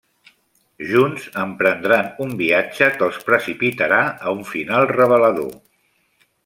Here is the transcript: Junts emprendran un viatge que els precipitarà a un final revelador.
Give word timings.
Junts 0.91 1.27
emprendran 1.41 2.09
un 2.25 2.33
viatge 2.41 2.89
que 2.97 3.07
els 3.11 3.21
precipitarà 3.29 4.01
a 4.31 4.37
un 4.39 4.43
final 4.57 4.91
revelador. 4.97 5.55